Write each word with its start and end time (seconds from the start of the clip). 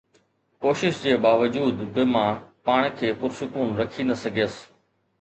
ڪوشش 0.63 1.01
جي 1.03 1.13
باوجود 1.25 1.75
به 1.93 2.03
مان 2.15 2.31
پاڻ 2.65 2.81
کي 2.97 3.07
پرسڪون 3.21 3.67
رکي 3.81 4.03
نه 4.11 4.15
سگهيس. 4.27 4.55